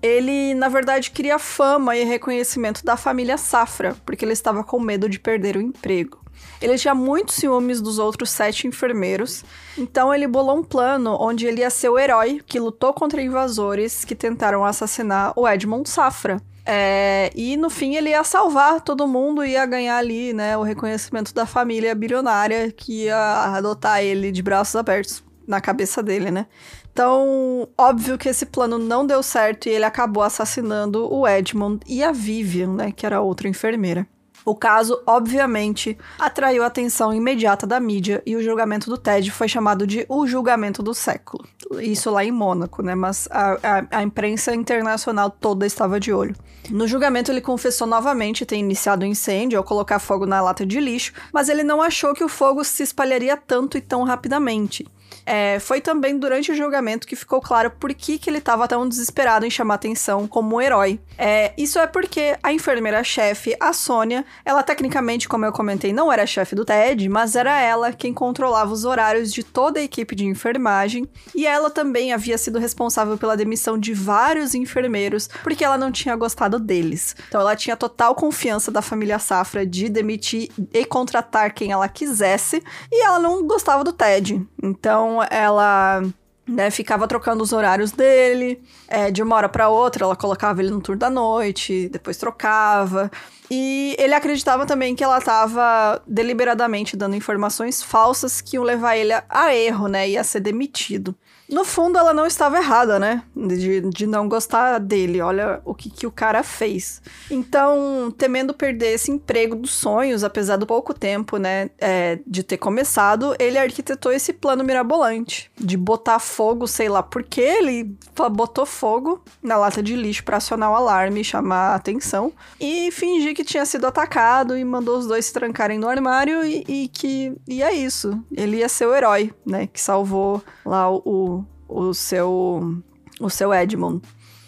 Ele, 0.00 0.54
na 0.54 0.68
verdade, 0.68 1.10
queria 1.10 1.38
fama 1.38 1.96
e 1.96 2.04
reconhecimento 2.04 2.84
da 2.84 2.96
família 2.96 3.36
Safra, 3.36 3.96
porque 4.06 4.24
ele 4.24 4.32
estava 4.32 4.62
com 4.62 4.78
medo 4.78 5.08
de 5.08 5.18
perder 5.18 5.56
o 5.56 5.60
emprego. 5.60 6.20
Ele 6.60 6.76
tinha 6.76 6.94
muitos 6.94 7.36
ciúmes 7.36 7.80
dos 7.80 7.98
outros 7.98 8.30
sete 8.30 8.66
enfermeiros, 8.66 9.44
então 9.76 10.12
ele 10.12 10.26
bolou 10.26 10.58
um 10.58 10.64
plano 10.64 11.16
onde 11.20 11.46
ele 11.46 11.60
ia 11.60 11.70
ser 11.70 11.88
o 11.88 11.98
herói 11.98 12.40
que 12.44 12.58
lutou 12.58 12.92
contra 12.92 13.22
invasores 13.22 14.04
que 14.04 14.14
tentaram 14.14 14.64
assassinar 14.64 15.32
o 15.36 15.48
Edmond 15.48 15.88
Safra. 15.88 16.40
É, 16.70 17.30
e 17.34 17.56
no 17.56 17.70
fim 17.70 17.94
ele 17.94 18.10
ia 18.10 18.22
salvar 18.22 18.82
todo 18.82 19.08
mundo 19.08 19.42
e 19.42 19.52
ia 19.52 19.64
ganhar 19.64 19.96
ali, 19.96 20.34
né, 20.34 20.54
o 20.54 20.62
reconhecimento 20.62 21.32
da 21.32 21.46
família 21.46 21.94
bilionária 21.94 22.70
que 22.70 23.04
ia 23.04 23.54
adotar 23.56 24.02
ele 24.02 24.30
de 24.30 24.42
braços 24.42 24.76
abertos 24.76 25.24
na 25.46 25.62
cabeça 25.62 26.02
dele, 26.02 26.30
né? 26.30 26.46
Então, 26.92 27.68
óbvio 27.78 28.18
que 28.18 28.28
esse 28.28 28.44
plano 28.44 28.76
não 28.76 29.06
deu 29.06 29.22
certo 29.22 29.66
e 29.66 29.70
ele 29.70 29.84
acabou 29.84 30.22
assassinando 30.22 31.10
o 31.10 31.26
Edmond 31.26 31.80
e 31.86 32.02
a 32.02 32.12
Vivian, 32.12 32.74
né, 32.74 32.92
que 32.92 33.06
era 33.06 33.20
outra 33.20 33.48
enfermeira. 33.48 34.06
O 34.48 34.54
caso, 34.54 34.98
obviamente, 35.06 35.98
atraiu 36.18 36.62
a 36.62 36.68
atenção 36.68 37.12
imediata 37.12 37.66
da 37.66 37.78
mídia 37.78 38.22
e 38.24 38.34
o 38.34 38.42
julgamento 38.42 38.88
do 38.88 38.96
Ted 38.96 39.30
foi 39.30 39.46
chamado 39.46 39.86
de 39.86 40.06
o 40.08 40.26
julgamento 40.26 40.82
do 40.82 40.94
século. 40.94 41.46
Isso 41.82 42.10
lá 42.10 42.24
em 42.24 42.32
Mônaco, 42.32 42.82
né? 42.82 42.94
Mas 42.94 43.28
a, 43.30 43.58
a, 43.62 43.98
a 43.98 44.02
imprensa 44.02 44.54
internacional 44.54 45.28
toda 45.28 45.66
estava 45.66 46.00
de 46.00 46.14
olho. 46.14 46.34
No 46.70 46.88
julgamento, 46.88 47.30
ele 47.30 47.42
confessou 47.42 47.86
novamente 47.86 48.46
ter 48.46 48.56
iniciado 48.56 49.04
o 49.04 49.06
um 49.06 49.10
incêndio 49.10 49.58
ao 49.58 49.64
colocar 49.64 49.98
fogo 49.98 50.24
na 50.24 50.40
lata 50.40 50.64
de 50.64 50.80
lixo, 50.80 51.12
mas 51.30 51.50
ele 51.50 51.62
não 51.62 51.82
achou 51.82 52.14
que 52.14 52.24
o 52.24 52.28
fogo 52.28 52.64
se 52.64 52.82
espalharia 52.82 53.36
tanto 53.36 53.76
e 53.76 53.82
tão 53.82 54.02
rapidamente. 54.02 54.86
É, 55.24 55.58
foi 55.58 55.80
também 55.80 56.18
durante 56.18 56.50
o 56.50 56.54
julgamento 56.54 57.06
que 57.06 57.14
ficou 57.14 57.40
claro 57.40 57.70
por 57.70 57.92
que, 57.92 58.18
que 58.18 58.30
ele 58.30 58.38
estava 58.38 58.66
tão 58.66 58.88
desesperado 58.88 59.44
em 59.44 59.50
chamar 59.50 59.74
atenção 59.74 60.26
como 60.26 60.56
um 60.56 60.60
herói. 60.60 60.98
É, 61.18 61.52
isso 61.58 61.78
é 61.78 61.86
porque 61.86 62.36
a 62.42 62.52
enfermeira-chefe, 62.52 63.54
a 63.60 63.72
Sônia, 63.72 64.24
ela 64.44 64.62
tecnicamente, 64.62 65.28
como 65.28 65.44
eu 65.44 65.52
comentei, 65.52 65.92
não 65.92 66.10
era 66.10 66.26
chefe 66.26 66.54
do 66.54 66.64
TED, 66.64 67.08
mas 67.08 67.36
era 67.36 67.60
ela 67.60 67.92
quem 67.92 68.14
controlava 68.14 68.72
os 68.72 68.84
horários 68.84 69.32
de 69.32 69.42
toda 69.42 69.80
a 69.80 69.82
equipe 69.82 70.14
de 70.14 70.24
enfermagem, 70.24 71.06
e 71.34 71.46
ela 71.46 71.68
também 71.68 72.12
havia 72.12 72.38
sido 72.38 72.58
responsável 72.58 73.18
pela 73.18 73.36
demissão 73.36 73.78
de 73.78 73.92
vários 73.92 74.54
enfermeiros 74.54 75.28
porque 75.42 75.64
ela 75.64 75.76
não 75.76 75.92
tinha 75.92 76.16
gostado 76.16 76.58
deles. 76.58 77.14
Então 77.28 77.40
ela 77.40 77.54
tinha 77.54 77.76
total 77.76 78.14
confiança 78.14 78.70
da 78.70 78.80
família 78.80 79.18
Safra 79.18 79.66
de 79.66 79.88
demitir 79.88 80.50
e 80.72 80.84
contratar 80.84 81.52
quem 81.52 81.70
ela 81.72 81.88
quisesse, 81.88 82.62
e 82.90 83.04
ela 83.04 83.18
não 83.18 83.46
gostava 83.46 83.84
do 83.84 83.92
TED. 83.92 84.46
Então 84.62 84.97
ela 85.30 86.02
né, 86.48 86.70
ficava 86.70 87.06
trocando 87.06 87.42
os 87.42 87.52
horários 87.52 87.92
dele, 87.92 88.60
é, 88.88 89.10
de 89.10 89.22
uma 89.22 89.36
hora 89.36 89.48
para 89.48 89.68
outra 89.68 90.04
ela 90.04 90.16
colocava 90.16 90.62
ele 90.62 90.70
no 90.70 90.80
turno 90.80 90.98
da 90.98 91.10
noite, 91.10 91.88
depois 91.90 92.16
trocava. 92.16 93.10
E 93.50 93.94
ele 93.98 94.14
acreditava 94.14 94.66
também 94.66 94.94
que 94.94 95.04
ela 95.04 95.18
estava 95.18 96.02
deliberadamente 96.06 96.96
dando 96.96 97.16
informações 97.16 97.82
falsas 97.82 98.40
que 98.40 98.56
iam 98.56 98.64
levar 98.64 98.96
ele 98.96 99.12
a 99.28 99.54
erro, 99.54 99.88
né, 99.88 100.08
ia 100.08 100.24
ser 100.24 100.40
demitido. 100.40 101.14
No 101.48 101.64
fundo, 101.64 101.98
ela 101.98 102.12
não 102.12 102.26
estava 102.26 102.58
errada, 102.58 102.98
né? 102.98 103.22
De, 103.34 103.80
de 103.80 104.06
não 104.06 104.28
gostar 104.28 104.78
dele. 104.78 105.20
Olha 105.22 105.60
o 105.64 105.74
que, 105.74 105.88
que 105.88 106.06
o 106.06 106.10
cara 106.10 106.42
fez. 106.42 107.00
Então, 107.30 108.12
temendo 108.16 108.52
perder 108.52 108.94
esse 108.94 109.10
emprego 109.10 109.56
dos 109.56 109.70
sonhos, 109.70 110.22
apesar 110.22 110.56
do 110.56 110.66
pouco 110.66 110.92
tempo, 110.92 111.38
né, 111.38 111.70
é, 111.78 112.18
de 112.26 112.42
ter 112.42 112.58
começado, 112.58 113.34
ele 113.38 113.58
arquitetou 113.58 114.12
esse 114.12 114.32
plano 114.32 114.62
mirabolante 114.62 115.50
de 115.56 115.76
botar 115.76 116.18
fogo, 116.18 116.66
sei 116.66 116.88
lá 116.88 117.02
por 117.02 117.22
que 117.22 117.40
ele 117.40 117.96
botou 118.32 118.66
fogo 118.66 119.22
na 119.42 119.56
lata 119.56 119.82
de 119.82 119.96
lixo 119.96 120.24
para 120.24 120.36
acionar 120.36 120.70
o 120.70 120.74
alarme 120.74 121.24
chamar 121.24 121.72
a 121.72 121.74
atenção 121.74 122.32
e 122.60 122.90
fingir 122.90 123.34
que 123.34 123.44
tinha 123.44 123.64
sido 123.64 123.86
atacado 123.86 124.56
e 124.56 124.64
mandou 124.64 124.98
os 124.98 125.06
dois 125.06 125.26
se 125.26 125.32
trancarem 125.32 125.78
no 125.78 125.88
armário 125.88 126.44
e, 126.44 126.64
e 126.68 126.88
que 126.88 127.32
e 127.46 127.62
é 127.62 127.72
isso. 127.72 128.22
Ele 128.32 128.58
ia 128.58 128.68
ser 128.68 128.86
o 128.86 128.94
herói, 128.94 129.32
né, 129.46 129.66
que 129.66 129.80
salvou 129.80 130.42
lá 130.64 130.90
o 130.90 131.37
o 131.68 131.92
seu, 131.92 132.80
o 133.20 133.28
seu 133.28 133.52
Edmond. 133.52 134.02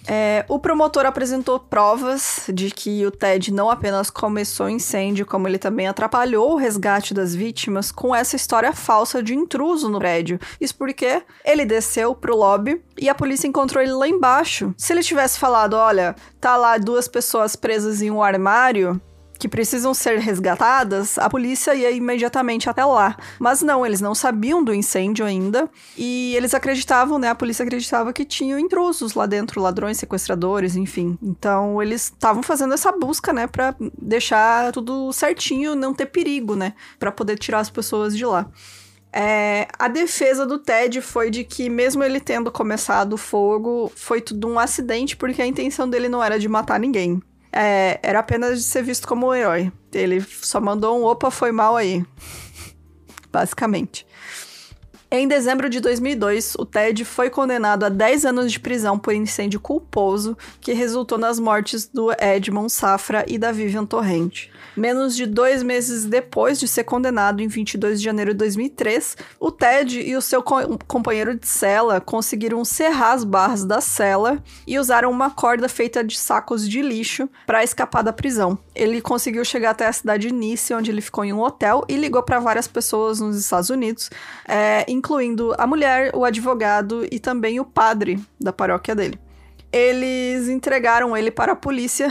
É, 0.08 0.44
o 0.48 0.58
promotor 0.58 1.04
apresentou 1.04 1.60
provas 1.60 2.44
de 2.52 2.70
que 2.70 3.04
o 3.04 3.10
Ted 3.10 3.52
não 3.52 3.70
apenas 3.70 4.10
começou 4.10 4.66
o 4.66 4.70
incêndio, 4.70 5.26
como 5.26 5.46
ele 5.46 5.58
também 5.58 5.86
atrapalhou 5.86 6.52
o 6.52 6.56
resgate 6.56 7.12
das 7.12 7.34
vítimas 7.34 7.92
com 7.92 8.14
essa 8.14 8.34
história 8.34 8.72
falsa 8.72 9.22
de 9.22 9.34
intruso 9.34 9.88
no 9.88 9.98
prédio. 9.98 10.40
Isso 10.60 10.74
porque 10.74 11.22
ele 11.44 11.64
desceu 11.64 12.14
pro 12.14 12.36
lobby 12.36 12.82
e 12.98 13.08
a 13.08 13.14
polícia 13.14 13.46
encontrou 13.46 13.82
ele 13.82 13.92
lá 13.92 14.08
embaixo. 14.08 14.74
Se 14.76 14.92
ele 14.92 15.02
tivesse 15.02 15.38
falado, 15.38 15.74
olha, 15.74 16.16
tá 16.40 16.56
lá 16.56 16.78
duas 16.78 17.06
pessoas 17.06 17.54
presas 17.54 18.00
em 18.00 18.10
um 18.10 18.22
armário, 18.22 19.00
que 19.40 19.48
precisam 19.48 19.94
ser 19.94 20.18
resgatadas, 20.18 21.16
a 21.16 21.28
polícia 21.30 21.74
ia 21.74 21.90
imediatamente 21.90 22.68
até 22.68 22.84
lá. 22.84 23.16
Mas 23.38 23.62
não, 23.62 23.86
eles 23.86 24.02
não 24.02 24.14
sabiam 24.14 24.62
do 24.62 24.74
incêndio 24.74 25.24
ainda 25.24 25.68
e 25.96 26.34
eles 26.36 26.52
acreditavam, 26.52 27.18
né? 27.18 27.30
A 27.30 27.34
polícia 27.34 27.64
acreditava 27.64 28.12
que 28.12 28.26
tinham 28.26 28.58
intrusos 28.58 29.14
lá 29.14 29.24
dentro, 29.24 29.58
ladrões, 29.58 29.96
sequestradores, 29.96 30.76
enfim. 30.76 31.18
Então 31.22 31.80
eles 31.82 32.04
estavam 32.04 32.42
fazendo 32.42 32.74
essa 32.74 32.92
busca, 32.92 33.32
né, 33.32 33.46
para 33.46 33.74
deixar 33.96 34.72
tudo 34.72 35.10
certinho, 35.10 35.74
não 35.74 35.94
ter 35.94 36.06
perigo, 36.06 36.54
né, 36.54 36.74
para 36.98 37.10
poder 37.10 37.38
tirar 37.38 37.60
as 37.60 37.70
pessoas 37.70 38.14
de 38.14 38.26
lá. 38.26 38.46
É, 39.10 39.66
a 39.78 39.88
defesa 39.88 40.44
do 40.44 40.58
Ted 40.58 41.00
foi 41.00 41.30
de 41.30 41.44
que, 41.44 41.70
mesmo 41.70 42.04
ele 42.04 42.20
tendo 42.20 42.52
começado 42.52 43.14
o 43.14 43.16
fogo, 43.16 43.90
foi 43.96 44.20
tudo 44.20 44.46
um 44.46 44.58
acidente, 44.58 45.16
porque 45.16 45.40
a 45.40 45.46
intenção 45.46 45.88
dele 45.88 46.08
não 46.08 46.22
era 46.22 46.38
de 46.38 46.48
matar 46.48 46.78
ninguém 46.78 47.20
é, 47.52 47.98
era 48.02 48.18
apenas 48.18 48.58
de 48.58 48.64
ser 48.64 48.82
visto 48.82 49.06
como 49.06 49.28
um 49.28 49.34
herói. 49.34 49.72
Ele 49.92 50.20
só 50.20 50.60
mandou 50.60 51.00
um 51.00 51.04
opa, 51.04 51.30
foi 51.30 51.52
mal 51.52 51.76
aí. 51.76 52.04
Basicamente. 53.32 54.06
Em 55.12 55.26
dezembro 55.26 55.68
de 55.68 55.80
2002, 55.80 56.54
o 56.56 56.64
Ted 56.64 57.04
foi 57.04 57.28
condenado 57.28 57.82
a 57.82 57.88
10 57.88 58.26
anos 58.26 58.52
de 58.52 58.60
prisão 58.60 58.96
por 58.96 59.12
incêndio 59.12 59.58
culposo 59.58 60.38
que 60.60 60.72
resultou 60.72 61.18
nas 61.18 61.40
mortes 61.40 61.84
do 61.84 62.12
Edmond 62.12 62.70
Safra 62.70 63.24
e 63.26 63.36
da 63.36 63.50
Vivian 63.50 63.84
Torrente. 63.84 64.52
Menos 64.76 65.16
de 65.16 65.26
dois 65.26 65.64
meses 65.64 66.04
depois 66.04 66.60
de 66.60 66.68
ser 66.68 66.84
condenado, 66.84 67.42
em 67.42 67.48
22 67.48 67.98
de 67.98 68.04
janeiro 68.04 68.30
de 68.30 68.38
2003, 68.38 69.16
o 69.40 69.50
Ted 69.50 70.00
e 70.00 70.14
o 70.14 70.22
seu 70.22 70.44
co 70.44 70.78
companheiro 70.86 71.34
de 71.34 71.48
cela 71.48 72.00
conseguiram 72.00 72.64
serrar 72.64 73.14
as 73.14 73.24
barras 73.24 73.64
da 73.64 73.80
cela 73.80 74.40
e 74.64 74.78
usaram 74.78 75.10
uma 75.10 75.28
corda 75.28 75.68
feita 75.68 76.04
de 76.04 76.16
sacos 76.16 76.68
de 76.68 76.80
lixo 76.82 77.28
para 77.48 77.64
escapar 77.64 78.02
da 78.02 78.12
prisão. 78.12 78.56
Ele 78.76 79.00
conseguiu 79.00 79.44
chegar 79.44 79.70
até 79.70 79.88
a 79.88 79.92
cidade 79.92 80.28
de 80.28 80.32
Nice, 80.32 80.72
onde 80.72 80.88
ele 80.88 81.00
ficou 81.00 81.24
em 81.24 81.32
um 81.32 81.40
hotel 81.40 81.84
e 81.88 81.96
ligou 81.96 82.22
para 82.22 82.38
várias 82.38 82.68
pessoas 82.68 83.18
nos 83.18 83.36
Estados 83.36 83.70
Unidos, 83.70 84.08
é, 84.46 84.84
incluindo 85.00 85.54
a 85.56 85.66
mulher, 85.66 86.14
o 86.14 86.26
advogado 86.26 87.06
e 87.10 87.18
também 87.18 87.58
o 87.58 87.64
padre 87.64 88.22
da 88.38 88.52
paróquia 88.52 88.94
dele. 88.94 89.18
Eles 89.72 90.46
entregaram 90.48 91.16
ele 91.16 91.30
para 91.30 91.52
a 91.52 91.56
polícia, 91.56 92.08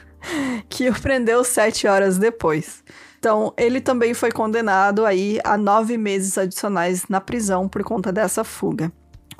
que 0.68 0.90
o 0.90 1.00
prendeu 1.00 1.42
sete 1.42 1.86
horas 1.86 2.18
depois. 2.18 2.84
Então, 3.18 3.54
ele 3.56 3.80
também 3.80 4.12
foi 4.12 4.30
condenado 4.30 5.06
aí 5.06 5.40
a 5.42 5.56
nove 5.56 5.96
meses 5.96 6.36
adicionais 6.36 7.06
na 7.08 7.20
prisão 7.20 7.66
por 7.66 7.82
conta 7.82 8.12
dessa 8.12 8.44
fuga. 8.44 8.92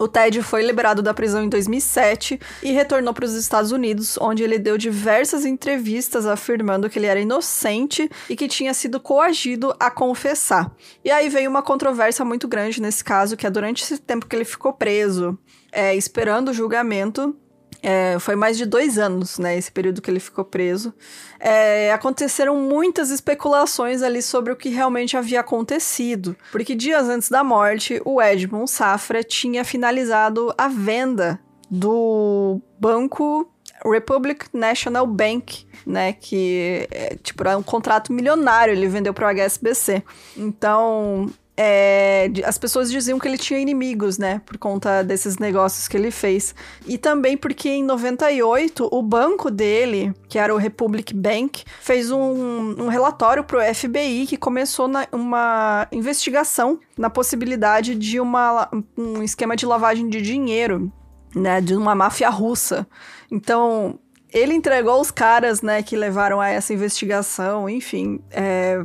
O 0.02 0.09
Ted 0.09 0.42
foi 0.42 0.66
liberado 0.66 1.00
da 1.00 1.14
prisão 1.14 1.44
em 1.44 1.49
2007 1.49 2.40
e 2.61 2.73
retornou 2.73 3.14
para 3.14 3.25
os 3.25 3.35
Estados 3.35 3.71
Unidos, 3.71 4.18
onde 4.21 4.42
ele 4.42 4.59
deu 4.59 4.76
diversas 4.76 5.44
entrevistas 5.44 6.26
afirmando 6.26 6.90
que 6.90 6.99
ele 6.99 7.06
era 7.06 7.21
inocente 7.21 8.11
e 8.28 8.35
que 8.35 8.49
tinha 8.49 8.75
sido 8.75 8.99
coagido 8.99 9.73
a 9.78 9.92
confessar. 9.92 10.75
E 11.04 11.11
aí 11.12 11.28
veio 11.28 11.49
uma 11.49 11.62
controvérsia 11.62 12.25
muito 12.25 12.49
grande 12.49 12.82
nesse 12.82 13.04
caso, 13.04 13.37
que 13.37 13.47
é 13.47 13.50
durante 13.50 13.85
esse 13.85 13.97
tempo 13.97 14.26
que 14.26 14.35
ele 14.35 14.44
ficou 14.44 14.73
preso, 14.73 15.38
é, 15.71 15.94
esperando 15.94 16.49
o 16.49 16.52
julgamento, 16.52 17.37
É, 17.83 18.17
foi 18.21 18.37
mais 18.37 18.57
de 18.57 18.65
dois 18.65 18.97
anos, 18.97 19.39
né? 19.39 19.59
Esse 19.59 19.73
período 19.73 20.01
que 20.01 20.09
ele 20.09 20.21
ficou 20.21 20.45
preso. 20.45 20.95
É, 21.41 21.93
aconteceram 21.93 22.57
muitas 22.57 23.11
especulações 23.11 24.03
ali 24.03 24.23
sobre 24.23 24.53
o 24.53 24.57
que 24.57 24.69
realmente 24.69 25.17
havia 25.17 25.41
acontecido. 25.41 26.37
Porque 26.53 26.77
dias 26.77 27.09
antes 27.09 27.29
da 27.29 27.43
morte, 27.43 28.01
o 28.05 28.23
Edmund 28.23 28.71
Safra 28.71 29.25
tinha 29.25 29.65
finalizado 29.65 30.55
a 30.57 30.69
venda 30.69 31.41
do 31.69 32.61
banco 32.79 33.51
Republic 33.85 34.47
National 34.53 35.07
Bank, 35.07 35.67
né? 35.85 36.12
Que 36.12 36.87
é, 36.91 37.17
tipo, 37.17 37.43
era 37.43 37.59
um 37.59 37.62
contrato 37.62 38.12
milionário, 38.12 38.73
ele 38.73 38.87
vendeu 38.87 39.12
para 39.12 39.27
o 39.27 39.31
HSBC. 39.35 40.03
Então, 40.37 41.29
é, 41.56 42.30
as 42.44 42.56
pessoas 42.56 42.90
diziam 42.90 43.18
que 43.18 43.28
ele 43.28 43.37
tinha 43.37 43.61
inimigos, 43.61 44.16
né? 44.16 44.40
Por 44.47 44.56
conta 44.56 45.02
desses 45.02 45.38
negócios 45.38 45.87
que 45.87 45.97
ele 45.97 46.11
fez. 46.11 46.54
E 46.87 46.97
também 46.97 47.37
porque 47.37 47.68
em 47.68 47.85
98, 47.85 48.88
o 48.90 49.02
banco 49.02 49.50
dele, 49.50 50.14
que 50.28 50.38
era 50.38 50.54
o 50.54 50.59
Republic 50.59 51.14
Bank, 51.14 51.64
fez 51.80 52.11
um, 52.11 52.82
um 52.82 52.88
relatório 52.88 53.44
pro 53.44 53.61
FBI 53.75 54.26
que 54.26 54.37
começou 54.37 54.88
na, 54.88 55.06
uma 55.12 55.87
investigação 55.92 56.80
na 56.97 57.11
possibilidade 57.11 57.94
de 57.94 58.18
uma, 58.18 58.71
um 58.97 59.23
esquema 59.23 59.54
de 59.54 59.66
lavagem 59.66 60.09
de 60.09 60.23
dinheiro, 60.23 60.90
né? 61.35 61.61
De 61.61 61.75
uma 61.75 61.94
máfia 61.94 62.30
russa. 62.30 62.87
Então, 63.30 63.99
ele 64.32 64.54
entregou 64.54 64.99
os 64.99 65.11
caras, 65.11 65.61
né, 65.61 65.82
que 65.82 65.94
levaram 65.94 66.40
a 66.40 66.49
essa 66.49 66.73
investigação, 66.73 67.68
enfim, 67.68 68.18
é, 68.30 68.82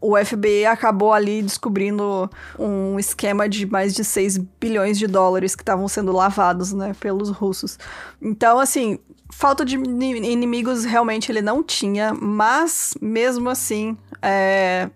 o 0.00 0.16
FBI 0.16 0.64
acabou 0.64 1.12
ali 1.12 1.42
descobrindo 1.42 2.30
um 2.58 2.98
esquema 2.98 3.48
de 3.48 3.66
mais 3.66 3.94
de 3.94 4.02
6 4.02 4.38
bilhões 4.58 4.98
de 4.98 5.06
dólares 5.06 5.54
que 5.54 5.62
estavam 5.62 5.86
sendo 5.88 6.12
lavados, 6.12 6.72
né, 6.72 6.94
pelos 6.98 7.28
russos. 7.28 7.78
Então, 8.20 8.58
assim, 8.58 8.98
falta 9.30 9.64
de 9.64 9.76
inimigos 9.76 10.84
realmente 10.84 11.30
ele 11.30 11.42
não 11.42 11.62
tinha, 11.62 12.14
mas 12.14 12.94
mesmo 13.00 13.50
assim, 13.50 13.96
é, 14.22 14.88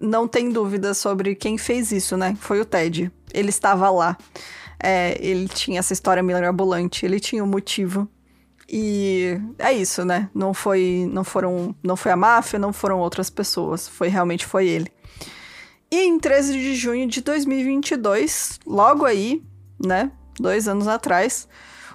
não 0.00 0.26
tem 0.26 0.50
dúvida 0.50 0.94
sobre 0.94 1.34
quem 1.34 1.56
fez 1.56 1.92
isso, 1.92 2.16
né? 2.16 2.36
Foi 2.40 2.60
o 2.60 2.64
Ted. 2.64 3.10
Ele 3.32 3.48
estava 3.48 3.90
lá. 3.90 4.16
É, 4.82 5.16
ele 5.20 5.48
tinha 5.48 5.78
essa 5.78 5.92
história 5.92 6.22
mirabolante, 6.22 7.06
ele 7.06 7.18
tinha 7.18 7.42
um 7.42 7.46
motivo. 7.46 8.08
E 8.68 9.38
é 9.58 9.72
isso, 9.72 10.04
né? 10.04 10.28
Não 10.34 10.54
foi, 10.54 11.08
não 11.12 11.24
foram, 11.24 11.74
não 11.82 11.96
foi 11.96 12.12
a 12.12 12.16
máfia, 12.16 12.58
não 12.58 12.72
foram 12.72 12.98
outras 12.98 13.28
pessoas, 13.28 13.88
foi 13.88 14.08
realmente 14.08 14.46
foi 14.46 14.66
ele. 14.66 14.90
E 15.90 16.06
em 16.06 16.18
13 16.18 16.54
de 16.54 16.74
junho 16.74 17.06
de 17.06 17.20
2022, 17.20 18.58
logo 18.66 19.04
aí, 19.04 19.42
né, 19.78 20.10
dois 20.40 20.66
anos 20.66 20.88
atrás, 20.88 21.46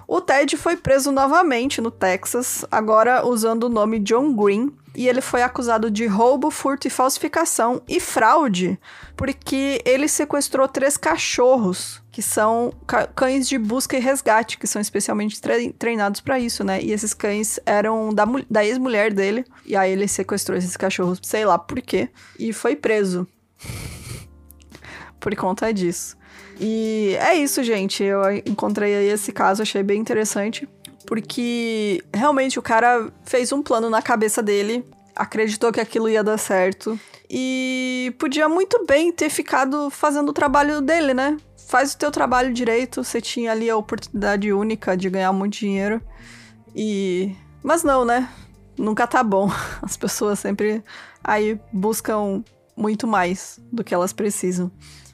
o 0.06 0.20
Ted 0.20 0.56
foi 0.56 0.76
preso 0.76 1.12
novamente 1.12 1.80
no 1.80 1.90
Texas, 1.90 2.64
agora 2.70 3.26
usando 3.26 3.64
o 3.64 3.68
nome 3.68 3.98
John 3.98 4.34
Green, 4.34 4.72
e 4.94 5.08
ele 5.08 5.20
foi 5.20 5.42
acusado 5.42 5.90
de 5.90 6.06
roubo, 6.06 6.50
furto 6.50 6.86
e 6.86 6.90
falsificação 6.90 7.80
e 7.88 8.00
fraude, 8.00 8.78
porque 9.16 9.80
ele 9.84 10.08
sequestrou 10.08 10.66
três 10.66 10.96
cachorros, 10.96 12.02
que 12.10 12.20
são 12.20 12.72
cães 13.14 13.48
de 13.48 13.56
busca 13.56 13.96
e 13.96 14.00
resgate, 14.00 14.58
que 14.58 14.66
são 14.66 14.82
especialmente 14.82 15.40
tre 15.40 15.72
treinados 15.72 16.20
para 16.20 16.40
isso, 16.40 16.64
né? 16.64 16.82
E 16.82 16.92
esses 16.92 17.14
cães 17.14 17.60
eram 17.64 18.12
da, 18.12 18.24
da 18.50 18.64
ex-mulher 18.64 19.12
dele, 19.12 19.44
e 19.64 19.76
aí 19.76 19.92
ele 19.92 20.08
sequestrou 20.08 20.58
esses 20.58 20.76
cachorros, 20.76 21.20
sei 21.22 21.44
lá 21.44 21.58
por 21.58 21.80
quê, 21.80 22.08
e 22.38 22.52
foi 22.52 22.74
preso. 22.74 23.26
por 25.20 25.34
conta 25.36 25.72
disso. 25.72 26.16
E 26.58 27.16
é 27.20 27.34
isso, 27.34 27.62
gente. 27.62 28.02
Eu 28.02 28.22
encontrei 28.44 28.94
aí 28.94 29.08
esse 29.08 29.32
caso, 29.32 29.62
achei 29.62 29.82
bem 29.82 30.00
interessante 30.00 30.68
porque 31.10 32.04
realmente 32.14 32.56
o 32.56 32.62
cara 32.62 33.12
fez 33.24 33.50
um 33.50 33.60
plano 33.60 33.90
na 33.90 34.00
cabeça 34.00 34.40
dele, 34.40 34.86
acreditou 35.16 35.72
que 35.72 35.80
aquilo 35.80 36.08
ia 36.08 36.22
dar 36.22 36.38
certo 36.38 36.96
e 37.28 38.14
podia 38.16 38.48
muito 38.48 38.86
bem 38.86 39.10
ter 39.10 39.28
ficado 39.28 39.90
fazendo 39.90 40.28
o 40.28 40.32
trabalho 40.32 40.80
dele, 40.80 41.12
né? 41.12 41.36
Faz 41.66 41.94
o 41.94 41.98
teu 41.98 42.12
trabalho 42.12 42.54
direito, 42.54 43.02
você 43.02 43.20
tinha 43.20 43.50
ali 43.50 43.68
a 43.68 43.76
oportunidade 43.76 44.52
única 44.52 44.96
de 44.96 45.10
ganhar 45.10 45.32
muito 45.32 45.54
dinheiro 45.54 46.00
e 46.76 47.34
mas 47.60 47.82
não, 47.82 48.04
né? 48.04 48.28
Nunca 48.78 49.04
tá 49.04 49.24
bom. 49.24 49.50
As 49.82 49.96
pessoas 49.96 50.38
sempre 50.38 50.80
aí 51.24 51.60
buscam 51.72 52.44
muito 52.76 53.08
mais 53.08 53.58
do 53.72 53.82
que 53.82 53.92
elas 53.92 54.12
precisam. 54.12 54.70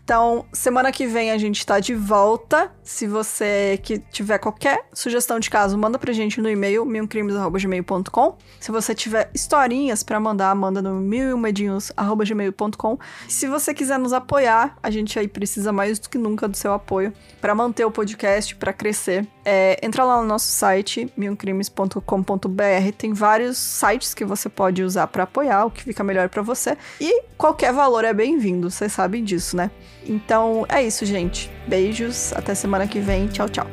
Então, 0.06 0.46
semana 0.52 0.92
que 0.92 1.04
vem 1.04 1.32
a 1.32 1.36
gente 1.36 1.66
tá 1.66 1.80
de 1.80 1.92
volta. 1.92 2.70
Se 2.84 3.08
você 3.08 3.76
que 3.82 3.98
tiver 3.98 4.38
qualquer 4.38 4.86
sugestão 4.94 5.40
de 5.40 5.50
caso, 5.50 5.76
manda 5.76 5.98
pra 5.98 6.12
gente 6.12 6.40
no 6.40 6.48
e-mail 6.48 6.84
milcrimes@gmail.com. 6.84 8.38
Se 8.60 8.70
você 8.70 8.94
tiver 8.94 9.28
historinhas 9.34 10.04
para 10.04 10.20
mandar, 10.20 10.54
manda 10.54 10.80
no 10.80 10.94
milmedinhos@gmail.com. 11.00 12.98
Se 13.28 13.48
você 13.48 13.74
quiser 13.74 13.98
nos 13.98 14.12
apoiar, 14.12 14.78
a 14.80 14.92
gente 14.92 15.18
aí 15.18 15.26
precisa 15.26 15.72
mais 15.72 15.98
do 15.98 16.08
que 16.08 16.18
nunca 16.18 16.46
do 16.46 16.56
seu 16.56 16.72
apoio 16.72 17.12
para 17.40 17.52
manter 17.52 17.84
o 17.84 17.90
podcast, 17.90 18.54
para 18.54 18.72
crescer. 18.72 19.26
É, 19.44 19.76
entra 19.84 20.04
lá 20.04 20.20
no 20.22 20.28
nosso 20.28 20.46
site 20.46 21.12
milcrimes.com.br, 21.16 22.92
tem 22.96 23.12
vários 23.12 23.58
sites 23.58 24.14
que 24.14 24.24
você 24.24 24.48
pode 24.48 24.84
usar 24.84 25.08
para 25.08 25.24
apoiar, 25.24 25.64
o 25.64 25.70
que 25.70 25.82
fica 25.82 26.04
melhor 26.04 26.28
para 26.28 26.42
você. 26.42 26.78
E 27.00 27.22
qualquer 27.36 27.72
valor 27.72 28.04
é 28.04 28.14
bem-vindo, 28.14 28.70
vocês 28.70 28.92
sabem 28.92 29.24
disso, 29.24 29.56
né? 29.56 29.68
Então 30.08 30.64
é 30.68 30.82
isso, 30.82 31.04
gente. 31.04 31.50
Beijos, 31.66 32.32
até 32.32 32.54
semana 32.54 32.86
que 32.86 33.00
vem. 33.00 33.26
Tchau, 33.28 33.48
tchau. 33.48 33.66